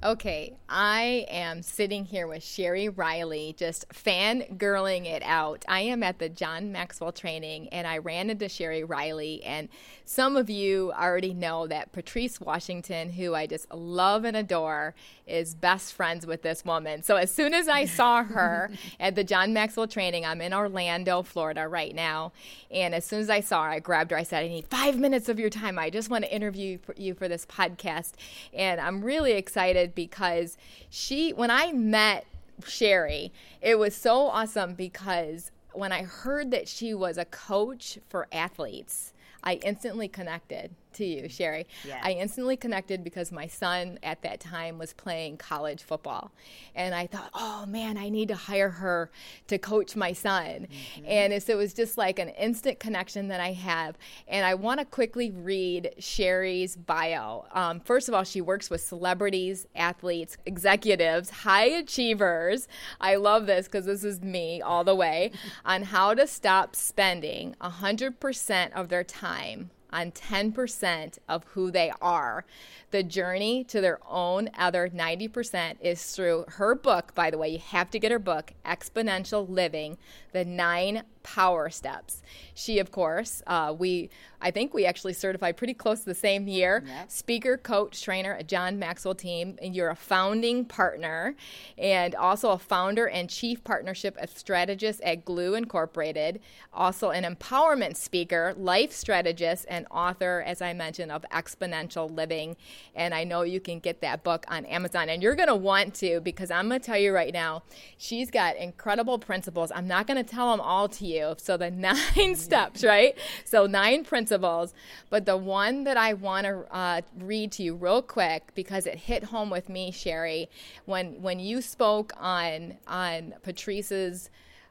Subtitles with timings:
[0.00, 5.64] Okay, I am sitting here with Sheri Riley, just fangirling it out.
[5.66, 9.42] I am at the John Maxwell training and I ran into Sheri Riley.
[9.42, 9.68] And
[10.04, 14.94] some of you already know that Patrice Washington, who I just love and adore,
[15.26, 17.02] is best friends with this woman.
[17.02, 18.70] So as soon as I saw her
[19.00, 22.30] at the John Maxwell training, I'm in Orlando, Florida right now.
[22.70, 24.16] And as soon as I saw her, I grabbed her.
[24.16, 25.76] I said, I need five minutes of your time.
[25.76, 28.12] I just want to interview you for this podcast.
[28.54, 30.56] And I'm really excited because
[30.90, 32.26] she, when I met
[32.62, 38.26] Sheri, it was so awesome because when I heard that she was a coach for
[38.32, 39.12] athletes,
[39.44, 41.64] I instantly connected to you, Sheri.
[41.84, 42.00] Yes.
[42.02, 46.32] I instantly connected because my son at that time was playing college football.
[46.74, 49.10] And I thought, oh man, I need to hire her
[49.46, 50.66] to coach my son.
[50.70, 51.06] Mm-hmm.
[51.06, 53.96] And so it was just like an instant connection that I have.
[54.26, 57.46] And I want to quickly read Sheri's bio.
[57.52, 62.68] Um, first of all, she works with celebrities, athletes, executives, high achievers.
[63.00, 65.32] I love this because this is me all the way
[65.64, 72.44] on how to stop spending 100% of their time on 10% of who they are.
[72.90, 77.50] The journey to their own other 90% is through her book, by the way.
[77.50, 79.98] You have to get her book, Exponential Living
[80.32, 82.22] The Nine Power Steps.
[82.54, 84.10] She, of course, uh, we
[84.40, 86.84] I think we actually certified pretty close to the same year.
[86.86, 87.10] Yep.
[87.10, 91.34] Speaker, coach, trainer at John Maxwell team, and you're a founding partner,
[91.76, 96.40] and also a founder and chief partnership strategist at Glue Incorporated.
[96.72, 102.56] Also an empowerment speaker, life strategist, and author, as I mentioned, of Exponential Living.
[102.94, 105.94] And I know you can get that book on Amazon, and you're going to want
[105.96, 107.62] to because I'm going to tell you right now,
[107.96, 109.72] she's got incredible principles.
[109.74, 111.17] I'm not going to tell them all to you.
[111.40, 111.70] So the
[112.18, 113.16] nine steps, right?
[113.44, 114.74] So nine principles.
[115.10, 118.96] But the one that I want to uh, read to you real quick because it
[118.96, 120.48] hit home with me, Sheri,
[120.84, 124.30] when when you spoke on on Patrice's.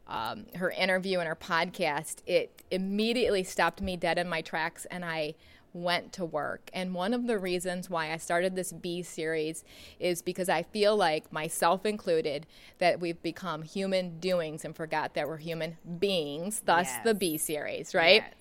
[0.10, 5.04] Um, her interview and her podcast, it immediately stopped me dead in my tracks, and
[5.04, 5.36] I
[5.84, 6.70] went to work.
[6.74, 9.64] And one of the reasons why I started this B series
[10.00, 12.46] is because I feel like, myself included,
[12.80, 17.04] that we've become human doings and forgot that we're human beings, thus yes.
[17.04, 18.24] the B series, right?
[18.26, 18.34] Yes.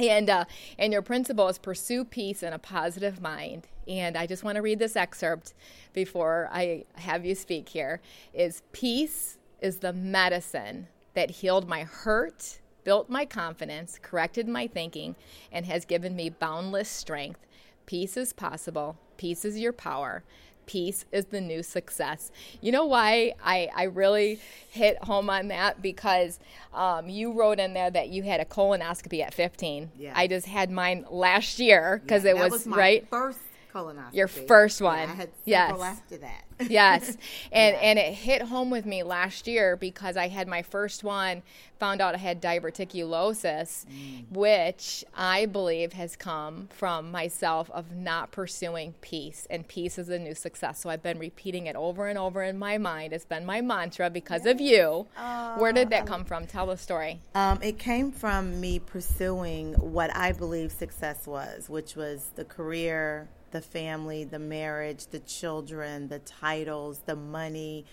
[0.00, 0.44] And uh,
[0.78, 3.66] and your principle is pursue peace in a positive mind.
[3.88, 5.54] And I just want to read this excerpt
[5.92, 8.00] before I have you speak here.
[8.32, 15.14] Is peace is the medicine that healed my hurt built my confidence, corrected my thinking,
[15.52, 17.46] and has given me boundless strength.
[17.84, 18.96] Peace is possible.
[19.18, 20.24] Peace is your power.
[20.64, 22.32] Peace is the new success.
[22.62, 24.40] You know why I, I really
[24.70, 25.82] hit home on that?
[25.82, 26.40] Because
[26.72, 29.90] um, you wrote in there that you had a colonoscopy at 15.
[29.98, 30.14] Yeah.
[30.16, 33.06] I just had mine last year because yeah, it was, was right.
[33.10, 33.40] First
[33.72, 34.14] colonoscopy.
[34.14, 34.98] Your first one.
[34.98, 35.80] Yeah, I had yes.
[35.80, 36.44] after that.
[36.68, 37.16] yes.
[37.52, 37.80] And yeah.
[37.82, 41.42] and it hit home with me last year because I had my first one,
[41.78, 44.24] found out I had diverticulosis, mm.
[44.30, 49.46] which I believe has come from myself of not pursuing peace.
[49.50, 50.80] And peace is a new success.
[50.80, 53.12] So I've been repeating it over and over in my mind.
[53.12, 54.54] It's been my mantra because yes.
[54.54, 55.06] of you.
[55.16, 56.46] Uh, Where did that come from?
[56.46, 57.20] Tell the story.
[57.34, 63.28] Um, it came from me pursuing what I believe success was, which was the career
[63.50, 67.84] the family, the marriage, the children, the titles, the money.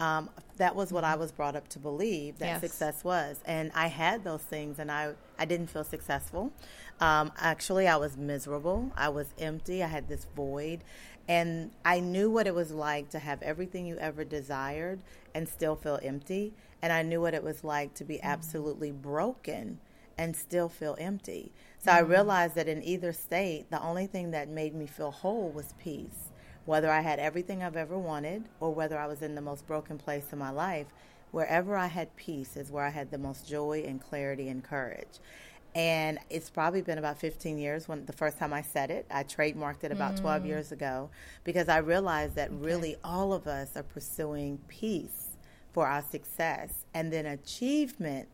[0.00, 2.60] Um, that was what I was brought up to believe that yes.
[2.60, 3.40] success was.
[3.46, 6.52] And I had those things and I, I didn't feel successful.
[7.00, 8.90] Um, actually, I was miserable.
[8.96, 9.82] I was empty.
[9.82, 10.80] I had this void.
[11.28, 15.00] And I knew what it was like to have everything you ever desired
[15.34, 16.52] and still feel empty.
[16.82, 18.26] And I knew what it was like to be mm-hmm.
[18.26, 19.78] absolutely broken
[20.18, 21.52] and still feel empty.
[21.78, 21.98] So mm-hmm.
[21.98, 25.74] I realized that in either state, the only thing that made me feel whole was
[25.78, 26.30] peace.
[26.64, 29.98] Whether I had everything I've ever wanted or whether I was in the most broken
[29.98, 30.86] place in my life,
[31.30, 35.18] wherever I had peace is where I had the most joy and clarity and courage.
[35.74, 39.06] And it's probably been about 15 years when the first time I said it.
[39.10, 40.20] I trademarked it about mm.
[40.20, 41.10] 12 years ago
[41.42, 42.64] because I realized that okay.
[42.64, 45.30] really all of us are pursuing peace
[45.72, 48.33] for our success and then achievements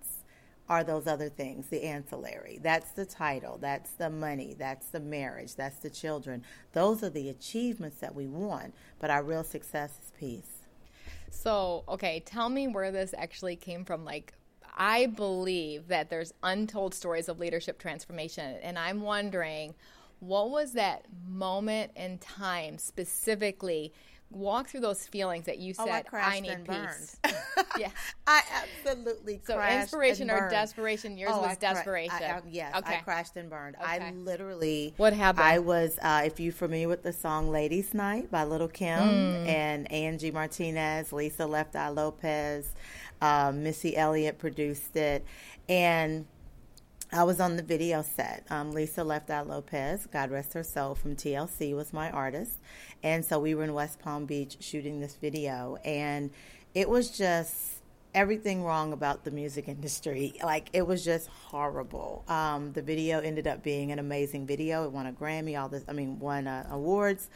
[0.71, 2.61] are those other things, the ancillary.
[2.63, 6.45] That's the title, that's the money, that's the marriage, that's the children.
[6.75, 10.69] Those are the achievements that we want, but our real success is peace.
[11.29, 14.05] So, okay, tell me where this actually came from.
[14.05, 14.33] Like,
[14.77, 19.75] I believe that there's untold stories of leadership transformation, and I'm wondering
[20.21, 23.93] what was that moment in time specifically
[24.31, 27.17] walk through those feelings that you said oh, I, I, need peace.
[27.79, 27.91] yeah,
[28.27, 31.19] I absolutely so inspiration or desperation.
[31.19, 32.17] Yours oh, was I desperation.
[32.17, 32.97] Cra- I, yes, okay.
[32.97, 33.77] I crashed and burned.
[33.77, 33.87] Okay.
[33.87, 34.94] I literally.
[34.97, 35.44] What happened?
[35.47, 35.99] I was.
[36.00, 39.47] Uh, if you're familiar with the song "Ladies Night" by Lil' Kim mm.
[39.47, 42.73] and Angie Martinez, Lisa Left Eye Lopez,
[43.21, 45.25] uh, Missy Elliott produced it,
[45.69, 46.26] and
[47.12, 48.45] I was on the video set.
[48.51, 52.59] Um, Lisa Left Eye Lopez, God rest her soul, from TLC was my artist.
[53.03, 55.77] And so we were in West Palm Beach shooting this video.
[55.85, 56.31] And
[56.73, 57.83] it was just
[58.15, 60.35] everything wrong about the music industry.
[60.45, 62.25] Like, it was just horrible.
[62.29, 64.85] Um, the video ended up being an amazing video.
[64.85, 67.29] It won a Grammy, all this, I mean, won uh, awards.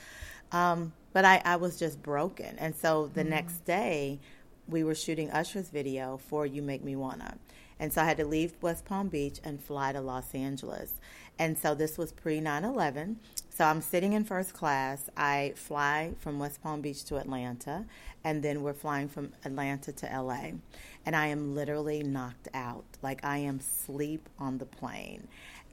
[0.53, 2.57] Um, but I, I was just broken.
[2.59, 3.31] And so the mm-hmm.
[3.31, 4.21] next day,
[4.69, 7.37] we were shooting Usher's video for You Make Me Wanna.
[7.79, 10.95] And so I had to leave West Palm Beach and fly to Los Angeles.
[11.39, 13.19] And so this was pre 9 11.
[13.51, 15.09] So I'm sitting in first class.
[15.17, 17.85] I fly from West Palm Beach to Atlanta,
[18.23, 20.53] and then we're flying from Atlanta to LA.
[21.05, 22.85] And I am literally knocked out.
[23.03, 25.29] Like I am sleep on the plane.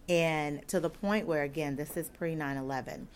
[0.09, 3.07] And to the point where, again, this is pre 9 11,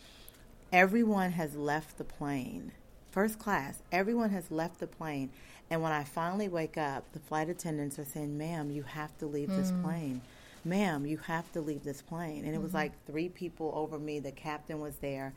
[0.71, 2.71] everyone has left the plane.
[3.15, 5.29] First class, everyone has left the plane
[5.69, 9.25] and when I finally wake up, the flight attendants are saying, ma'am, you have to
[9.25, 9.55] leave mm.
[9.55, 10.21] this plane.
[10.65, 12.39] Ma'am, you have to leave this plane.
[12.39, 12.63] And it mm-hmm.
[12.63, 14.19] was like three people over me.
[14.19, 15.33] The captain was there.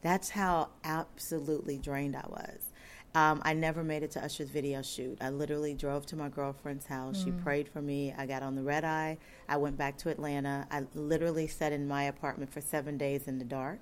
[0.00, 2.70] That's how absolutely drained I was.
[3.14, 5.18] Um, I never made it to Usher's video shoot.
[5.20, 7.18] I literally drove to my girlfriend's house.
[7.18, 7.24] Mm.
[7.24, 8.14] She prayed for me.
[8.16, 9.18] I got on the red eye.
[9.50, 10.66] I went back to Atlanta.
[10.70, 13.80] I literally sat in my apartment for seven days in the dark.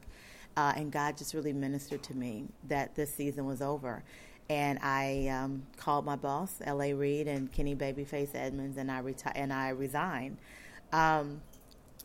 [0.57, 4.03] Uh, and God just really ministered to me that this season was over
[4.49, 6.95] and I um, called my boss, L.A.
[6.95, 10.39] Reid and Kenny Babyface Edmonds, and I reti- and I resigned.
[10.93, 11.41] Um,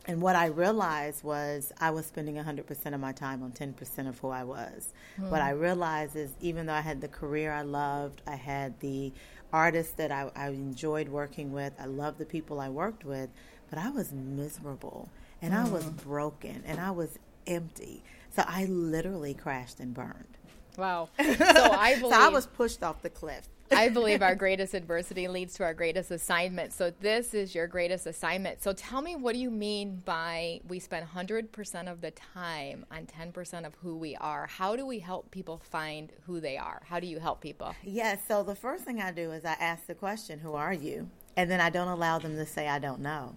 [0.06, 4.18] and what I realized was I was spending 100% of my time on 10% of
[4.18, 4.92] who I was.
[5.20, 5.30] Mm.
[5.30, 9.12] What I realized is even though I had the career I loved, I had the
[9.52, 13.30] artists that I, I enjoyed working with, I loved the people I worked with,
[13.70, 15.08] but I was miserable
[15.40, 15.64] and mm.
[15.64, 16.08] I was hmm.
[16.08, 18.02] broken and I was empty.
[18.34, 20.38] So I literally crashed and burned.
[20.76, 21.08] Wow.
[21.18, 23.48] So I believe so I was pushed off the cliff.
[23.70, 26.72] I believe our greatest adversity leads to our greatest assignment.
[26.72, 28.62] So this is your greatest assignment.
[28.62, 33.06] So tell me, what do you mean by we spend 100% of the time on
[33.06, 34.46] 10% of who we are?
[34.46, 36.82] How do we help people find who they are?
[36.86, 37.74] How do you help people?
[37.82, 37.94] Yes.
[38.28, 41.08] Yeah, so the first thing I do is I ask the question, "Who are you?"
[41.36, 43.36] And then I don't allow them to say I don't know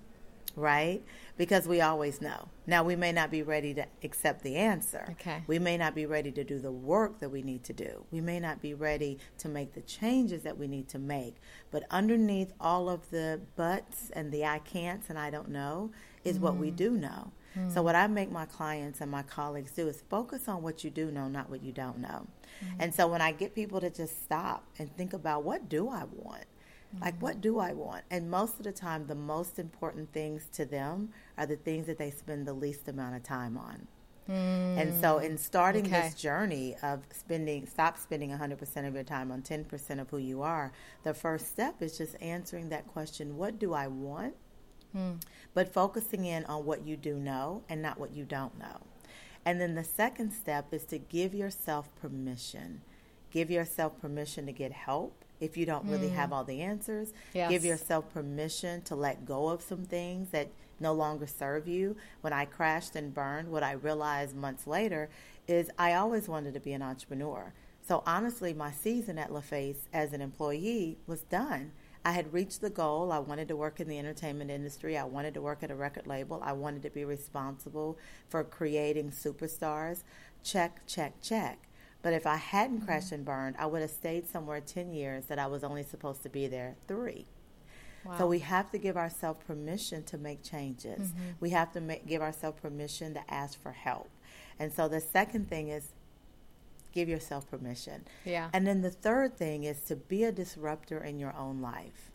[0.55, 1.03] right?
[1.37, 2.49] Because we always know.
[2.67, 5.07] Now, we may not be ready to accept the answer.
[5.11, 5.43] Okay.
[5.47, 8.05] We may not be ready to do the work that we need to do.
[8.11, 11.35] We may not be ready to make the changes that we need to make.
[11.71, 15.91] But underneath all of the buts and the I can'ts and I don't know
[16.23, 16.43] is mm-hmm.
[16.43, 16.75] what we mm-hmm.
[16.75, 17.31] do know.
[17.57, 17.73] Mm-hmm.
[17.73, 20.89] So, what I make my clients and my colleagues do is focus on what you
[20.89, 22.27] do know, not what you don't know.
[22.63, 22.81] Mm-hmm.
[22.81, 26.03] And so, when I get people to just stop and think about what do I
[26.11, 26.45] want?
[27.01, 28.03] Like, what do I want?
[28.09, 31.97] And most of the time, the most important things to them are the things that
[31.97, 33.87] they spend the least amount of time on.
[34.29, 34.81] Mm.
[34.81, 36.01] And so, in starting okay.
[36.01, 40.41] this journey of spending, stop spending 100% of your time on 10% of who you
[40.41, 40.71] are,
[41.03, 44.33] the first step is just answering that question what do I want?
[44.95, 45.21] Mm.
[45.53, 48.81] But focusing in on what you do know and not what you don't know.
[49.45, 52.81] And then the second step is to give yourself permission.
[53.35, 56.15] Give yourself permission to get help if you don't really mm.
[56.15, 57.11] have all the answers.
[57.33, 57.51] Yes.
[57.51, 60.47] Give yourself permission to let go of some things that
[60.79, 61.97] no longer serve you.
[62.21, 65.09] When I crashed and burned, what I realized months later
[65.49, 67.51] is I always wanted to be an entrepreneur.
[67.85, 71.73] So honestly, my season at LaFace as an employee was done.
[72.05, 73.11] I had reached the goal.
[73.11, 74.97] I wanted to work in the entertainment industry.
[74.97, 76.41] I wanted to work at a record label.
[76.41, 77.97] I wanted to be responsible
[78.29, 80.03] for creating superstars.
[80.41, 81.67] Check, check, check.
[82.05, 82.85] But if I hadn't mm-hmm.
[82.85, 86.21] crashed and burned, I would have stayed somewhere 10 years that I was only supposed
[86.21, 87.25] to be there three.
[88.05, 88.19] Wow.
[88.19, 91.07] So we have to give ourselves permission to make changes.
[91.07, 91.29] Mm-hmm.
[91.39, 94.07] We have to make, give ourselves permission to ask for help.
[94.59, 95.93] And so the second thing is
[96.93, 98.05] give yourself permission.
[98.23, 98.51] Yeah.
[98.53, 102.11] And then the third thing is to be a disruptor in your own life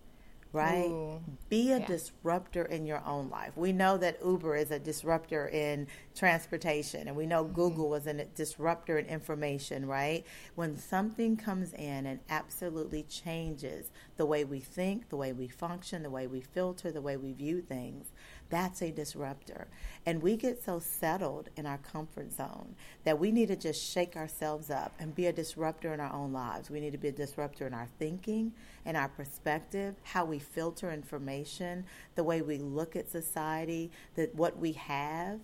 [0.52, 0.87] right?
[0.87, 1.21] Ooh.
[1.49, 1.87] Be a yeah.
[1.87, 3.57] disruptor in your own life.
[3.57, 7.54] We know that Uber is a disruptor in transportation, and we know mm-hmm.
[7.54, 10.25] Google was a disruptor in information, right?
[10.54, 16.02] When something comes in and absolutely changes the way we think, the way we function,
[16.02, 18.12] the way we filter, the way we view things,
[18.50, 19.69] That's a disruptor.
[20.04, 24.16] And we get so settled in our comfort zone that we need to just shake
[24.16, 26.69] ourselves up and be a disruptor in our own lives.
[26.69, 28.52] We need to be a disruptor in our thinking
[28.85, 31.85] and our perspective, how we filter information,
[32.16, 35.38] the way we look at society, that what we have,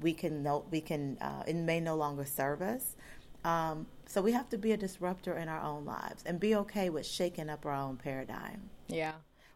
[0.00, 2.96] we can know, we can uh, it may no longer serve us.
[3.44, 6.90] Um, so we have to be a disruptor in our own lives and be okay
[6.90, 8.70] with shaking up our own paradigm.
[8.88, 9.12] Yeah.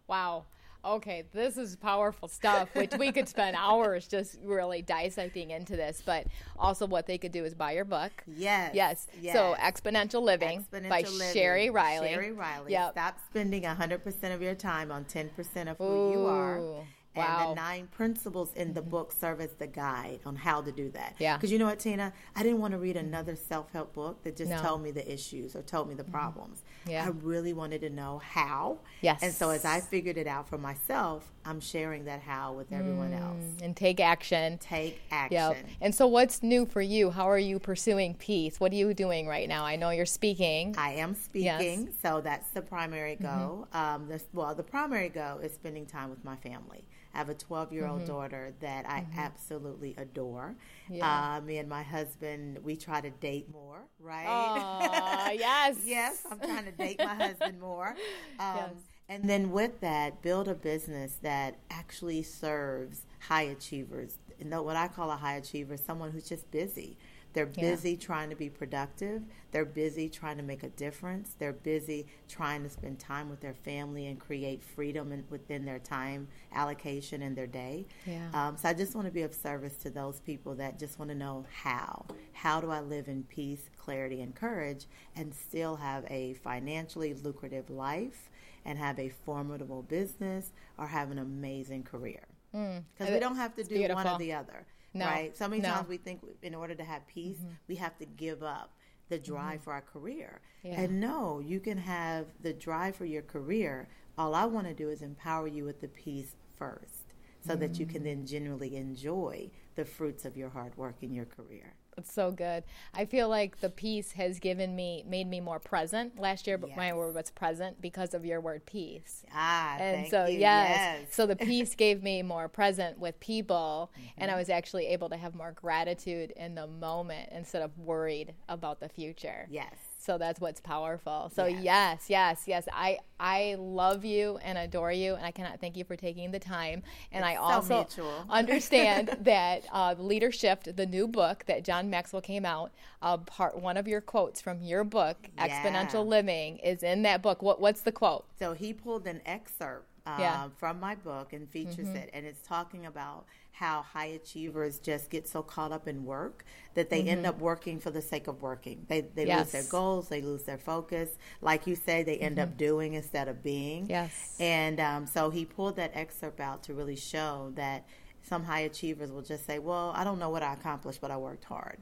[0.07, 0.45] Wow.
[0.85, 6.03] Okay, this is powerful stuff, which we could spend hours just really dissecting into this.
[6.05, 6.27] But
[6.59, 8.13] also, what they could do is buy your book.
[8.27, 8.75] Yes.
[8.75, 9.07] Yes.
[9.21, 9.35] yes.
[9.35, 11.43] So, Exponential Living Exponential by Living.
[11.43, 12.09] Sheri Riley.
[12.09, 12.73] Sheri Riley.
[12.73, 12.93] Yep.
[12.93, 16.85] Stop spending 100% of your time on 10% of who Ooh, you are.
[17.15, 18.91] And the nine principles in the mm-hmm.
[18.91, 21.17] book serve as the guide on how to do that.
[21.19, 21.37] Yeah.
[21.37, 22.13] Because you know what, Tina?
[22.37, 24.59] I didn't want to read another self help book that just No.
[24.59, 26.13] told me the issues or told me the mm-hmm.
[26.13, 26.63] problems.
[26.87, 27.05] Yeah.
[27.05, 28.79] I really wanted to know how.
[29.01, 29.23] Yes.
[29.23, 33.13] And so as I figured it out for myself, I'm sharing that how with everyone
[33.13, 33.43] else.
[33.63, 34.59] and take action.
[34.59, 35.37] Take action.
[35.37, 35.57] Yep.
[35.81, 37.11] And so, what's new for you?
[37.11, 38.61] How are you pursuing peace?
[38.61, 39.65] What are you doing right now?
[39.65, 40.75] I know you're speaking.
[40.77, 43.67] I am speaking, so that's the primary goal.
[43.73, 46.85] Um, this, well, the primary goal is spending time with my family.
[47.15, 50.55] I have a 12 year old daughter that I absolutely adore.
[50.89, 51.37] Yeah.
[51.37, 54.27] Uh, me and my husband, we try to date more, right?
[54.29, 55.77] Aw, yes.
[55.85, 57.97] yes, I'm trying to date my husband more.
[58.39, 58.71] Um, Yes.
[59.11, 64.15] And then with that, build a business that actually serves high achievers.
[64.39, 65.77] You know what I call a high achiever?
[65.77, 66.97] Someone who's just busy.
[67.33, 67.71] They're Yeah.
[67.71, 69.23] busy trying to be productive.
[69.53, 71.35] They're busy trying to make a difference.
[71.39, 75.79] They're busy trying to spend time with their family and create freedom in, within their
[75.81, 77.87] time allocation and their day.
[78.07, 78.31] Yeah.
[78.33, 81.11] Um, so I just want to be of service to those people that just want
[81.11, 82.07] to know how.
[82.33, 84.87] How do I live in peace, clarity, and courage
[85.17, 88.31] and still have a financially lucrative life
[88.65, 92.27] and have a formidable business or have an amazing career?
[92.55, 92.85] Mm.
[92.93, 95.07] Because we don't have to do one or the other, No.
[95.07, 95.37] right?
[95.37, 95.71] So many No.
[95.71, 97.55] times we think in order to have peace, mm-hmm.
[97.69, 98.73] we have to give up
[99.09, 99.65] the drive mm-hmm.
[99.65, 100.41] for our career.
[100.63, 100.81] Yeah.
[100.81, 103.89] And no, you can have the drive for your career.
[104.19, 107.15] All I want to do is empower you with the peace first
[107.47, 108.05] so that you can mm.
[108.05, 111.75] then genuinely enjoy the fruits of your hard work in your career.
[112.01, 112.65] It's so good.
[112.95, 116.19] I feel like the peace has given me, made me more present.
[116.19, 119.25] Last year, but my word was present because of your word peace.
[119.35, 120.39] Ah, And thank so, you.
[120.41, 120.69] yes,
[121.01, 121.15] yes.
[121.15, 124.23] so the peace gave me more present with people, Mm-hmm.
[124.23, 128.35] and I was actually able to have more gratitude in the moment instead of worried
[128.49, 129.47] about the future.
[129.51, 129.75] yes.
[130.01, 131.31] So that's what's powerful.
[131.35, 131.63] So Yes.
[131.63, 132.69] yes, yes, yes.
[132.73, 136.39] I I love you and adore you, and I cannot thank you for taking the
[136.39, 136.83] time.
[137.13, 138.25] And I It's so also mutual.
[138.31, 143.77] understand that uh, Leadershift, the new book that John Maxwell came out, uh, part one
[143.77, 145.47] of your quotes from your book, Yeah.
[145.49, 147.43] Exponential Living, is in that book.
[147.43, 148.25] What what's the quote?
[148.39, 150.49] So he pulled an excerpt um, Yeah.
[150.59, 155.29] from my book and features it, and it's talking about how high achievers just get
[155.29, 158.87] so caught up in work that they end up working for the sake of working.
[158.89, 161.11] They they lose their goals, they lose their focus.
[161.43, 163.87] Like you say, they end up doing instead of being.
[163.89, 164.37] Yes.
[164.41, 167.87] And um, so he pulled that excerpt out to really show that
[168.23, 171.17] some high achievers will just say, "Well, I don't know what I accomplished, but I
[171.17, 171.79] worked hard."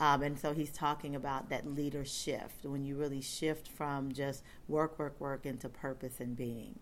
[0.00, 4.42] Um, and so he's talking about that leader shift when you really shift from just
[4.66, 6.78] work, work, work into purpose and being.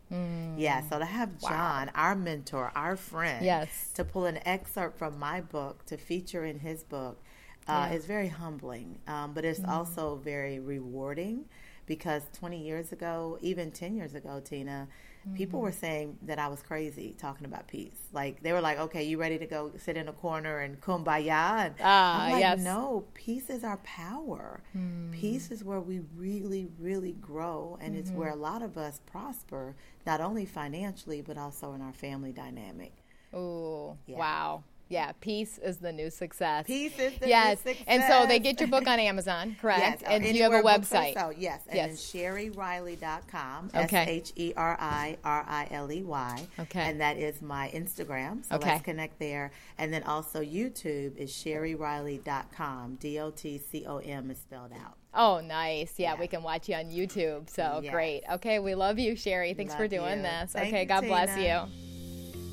[0.57, 0.89] Yeah.
[0.89, 3.91] So to have John, our mentor, our friend, Yes.
[3.95, 7.21] to pull an excerpt from my book to feature in his book
[7.67, 7.97] uh, Yeah.
[7.97, 11.47] is very humbling, um, but it's also very rewarding
[11.87, 14.87] because 20 years ago, even 10 years ago, Tina,
[15.35, 15.79] people were mm-hmm.
[15.79, 17.99] saying that I was crazy talking about peace.
[18.13, 21.67] Like they were like, "Okay, you ready to go sit in a corner and kumbaya?"
[21.67, 22.61] And Ah, I'm like, yes.
[22.61, 24.61] "No, peace is our power.
[24.73, 25.11] Hmm.
[25.13, 28.41] Peace is where we really, really grow, and it's where mm-hmm.
[28.41, 32.93] a lot of us prosper, not only financially but also in our family dynamic."
[33.35, 34.19] Ooh, Yeah.
[34.19, 34.65] wow.
[34.91, 36.67] Yeah, peace is the new success.
[36.67, 37.59] Peace is the new success.
[37.65, 37.77] yes.
[37.87, 40.03] And so they get your book on Amazon, correct?
[40.03, 41.15] Yes, and you have a anywhere books are website?
[41.21, 41.35] sold.
[41.39, 42.01] Yes, and Yes.
[42.13, 43.71] sheririley.com.
[43.75, 43.97] Okay.
[44.03, 46.47] S H E R I R I L E Y.
[46.61, 46.81] Okay.
[46.81, 48.45] And that is my Instagram.
[48.47, 48.71] So Okay.
[48.73, 49.51] let's connect there.
[49.79, 52.97] And then also YouTube is sheririley.com.
[53.01, 54.97] D O T C O M is spelled out.
[55.15, 55.95] Oh, nice.
[55.97, 56.21] Yeah, Yeah.
[56.21, 57.51] we can watch you on YouTube.
[57.51, 57.93] So Yes.
[57.93, 58.23] great.
[58.33, 59.57] Okay, we love you, Sheri.
[59.57, 60.23] Thanks for doing you.
[60.23, 60.53] this.
[60.53, 61.88] Thank okay, you, God bless you.